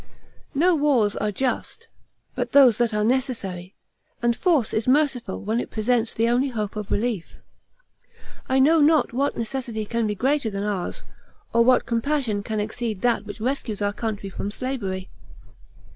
No 0.55 0.73
wars 0.73 1.15
are 1.17 1.31
just 1.31 1.87
but 2.33 2.53
those 2.53 2.79
that 2.79 2.91
are 2.91 3.03
necessary; 3.03 3.75
and 4.19 4.35
force 4.35 4.73
is 4.73 4.87
merciful 4.87 5.43
when 5.43 5.59
it 5.59 5.69
presents 5.69 6.11
the 6.11 6.27
only 6.27 6.47
hope 6.47 6.75
of 6.75 6.89
relief. 6.89 7.37
I 8.49 8.57
know 8.57 8.79
not 8.79 9.13
what 9.13 9.37
necessity 9.37 9.85
can 9.85 10.07
be 10.07 10.15
greater 10.15 10.49
than 10.49 10.63
ours, 10.63 11.03
or 11.53 11.63
what 11.63 11.85
compassion 11.85 12.41
can 12.41 12.59
exceed 12.59 13.01
that 13.01 13.27
which 13.27 13.39
rescues 13.39 13.79
our 13.79 13.93
country 13.93 14.31
from 14.31 14.49
slavery. 14.49 15.11